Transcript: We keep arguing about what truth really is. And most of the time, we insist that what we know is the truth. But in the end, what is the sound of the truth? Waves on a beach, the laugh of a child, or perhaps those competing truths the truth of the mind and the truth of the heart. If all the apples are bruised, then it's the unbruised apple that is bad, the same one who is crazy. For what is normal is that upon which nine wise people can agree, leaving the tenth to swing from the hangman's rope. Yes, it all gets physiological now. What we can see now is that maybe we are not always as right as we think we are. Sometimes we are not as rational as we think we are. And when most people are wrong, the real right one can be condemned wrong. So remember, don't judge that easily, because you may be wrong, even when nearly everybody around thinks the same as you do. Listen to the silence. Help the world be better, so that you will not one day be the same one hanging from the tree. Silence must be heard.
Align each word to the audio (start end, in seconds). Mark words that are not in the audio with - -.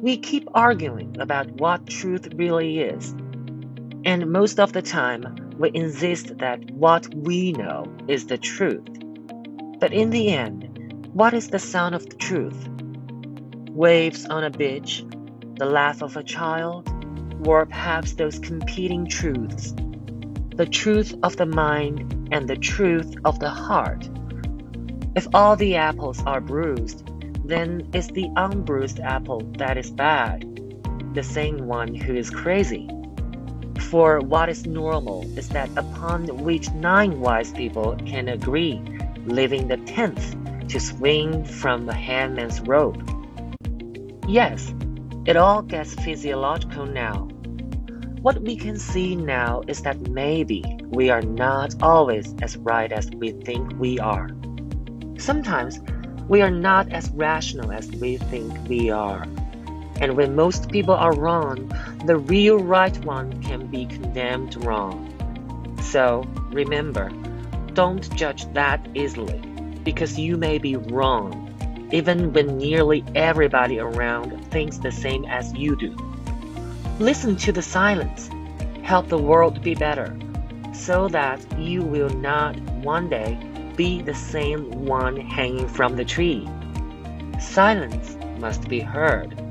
We 0.00 0.16
keep 0.16 0.48
arguing 0.54 1.20
about 1.20 1.50
what 1.60 1.86
truth 1.86 2.28
really 2.34 2.80
is. 2.80 3.12
And 4.04 4.32
most 4.32 4.58
of 4.58 4.72
the 4.72 4.80
time, 4.80 5.52
we 5.58 5.70
insist 5.74 6.38
that 6.38 6.70
what 6.70 7.14
we 7.14 7.52
know 7.52 7.84
is 8.08 8.26
the 8.26 8.38
truth. 8.38 8.88
But 9.78 9.92
in 9.92 10.08
the 10.08 10.30
end, 10.30 11.06
what 11.12 11.34
is 11.34 11.48
the 11.48 11.58
sound 11.58 11.94
of 11.94 12.08
the 12.08 12.16
truth? 12.16 12.68
Waves 13.70 14.24
on 14.24 14.42
a 14.42 14.50
beach, 14.50 15.04
the 15.58 15.66
laugh 15.66 16.02
of 16.02 16.16
a 16.16 16.22
child, 16.22 16.88
or 17.46 17.66
perhaps 17.66 18.14
those 18.14 18.38
competing 18.38 19.06
truths 19.06 19.74
the 20.60 20.66
truth 20.66 21.14
of 21.22 21.36
the 21.38 21.46
mind 21.46 22.28
and 22.32 22.46
the 22.46 22.56
truth 22.56 23.14
of 23.24 23.40
the 23.40 23.48
heart. 23.48 24.06
If 25.16 25.26
all 25.32 25.56
the 25.56 25.76
apples 25.76 26.22
are 26.26 26.42
bruised, 26.42 27.09
then 27.50 27.88
it's 27.92 28.06
the 28.08 28.30
unbruised 28.36 29.00
apple 29.00 29.40
that 29.58 29.76
is 29.76 29.90
bad, 29.90 30.44
the 31.14 31.22
same 31.22 31.66
one 31.66 31.94
who 31.94 32.14
is 32.14 32.30
crazy. 32.30 32.88
For 33.88 34.20
what 34.20 34.48
is 34.48 34.66
normal 34.66 35.22
is 35.36 35.48
that 35.48 35.68
upon 35.76 36.26
which 36.44 36.70
nine 36.72 37.20
wise 37.20 37.52
people 37.52 37.96
can 38.06 38.28
agree, 38.28 38.80
leaving 39.26 39.68
the 39.68 39.78
tenth 39.78 40.36
to 40.68 40.78
swing 40.78 41.44
from 41.44 41.86
the 41.86 41.94
hangman's 41.94 42.60
rope. 42.60 43.02
Yes, 44.28 44.72
it 45.26 45.36
all 45.36 45.62
gets 45.62 45.94
physiological 45.94 46.86
now. 46.86 47.28
What 48.22 48.42
we 48.42 48.54
can 48.54 48.78
see 48.78 49.16
now 49.16 49.62
is 49.66 49.82
that 49.82 50.00
maybe 50.10 50.62
we 50.90 51.10
are 51.10 51.22
not 51.22 51.74
always 51.82 52.34
as 52.42 52.56
right 52.58 52.92
as 52.92 53.10
we 53.10 53.32
think 53.32 53.72
we 53.78 53.98
are. 53.98 54.30
Sometimes 55.18 55.80
we 56.30 56.42
are 56.42 56.50
not 56.50 56.88
as 56.92 57.10
rational 57.10 57.72
as 57.72 57.90
we 57.90 58.16
think 58.16 58.56
we 58.68 58.88
are. 58.88 59.24
And 60.00 60.16
when 60.16 60.36
most 60.36 60.70
people 60.70 60.94
are 60.94 61.12
wrong, 61.12 61.72
the 62.06 62.18
real 62.18 62.60
right 62.60 62.96
one 63.04 63.42
can 63.42 63.66
be 63.66 63.86
condemned 63.86 64.54
wrong. 64.64 64.96
So 65.82 66.24
remember, 66.52 67.10
don't 67.74 68.08
judge 68.14 68.46
that 68.52 68.86
easily, 68.94 69.40
because 69.82 70.20
you 70.20 70.36
may 70.36 70.58
be 70.58 70.76
wrong, 70.76 71.88
even 71.90 72.32
when 72.32 72.58
nearly 72.58 73.04
everybody 73.16 73.80
around 73.80 74.40
thinks 74.52 74.78
the 74.78 74.92
same 74.92 75.24
as 75.24 75.52
you 75.54 75.74
do. 75.74 75.96
Listen 77.00 77.34
to 77.38 77.50
the 77.50 77.60
silence. 77.60 78.30
Help 78.84 79.08
the 79.08 79.18
world 79.18 79.62
be 79.62 79.74
better, 79.74 80.16
so 80.72 81.08
that 81.08 81.40
you 81.58 81.82
will 81.82 82.10
not 82.10 82.56
one 82.84 83.08
day 83.08 83.36
be 83.76 84.02
the 84.02 84.14
same 84.14 84.70
one 84.84 85.16
hanging 85.16 85.68
from 85.68 85.96
the 85.96 86.04
tree. 86.04 86.48
Silence 87.40 88.16
must 88.38 88.68
be 88.68 88.80
heard. 88.80 89.49